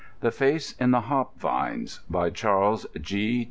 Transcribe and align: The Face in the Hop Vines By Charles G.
The 0.21 0.31
Face 0.31 0.71
in 0.79 0.89
the 0.89 1.01
Hop 1.01 1.37
Vines 1.37 1.99
By 2.09 2.31
Charles 2.31 2.87
G. 3.01 3.39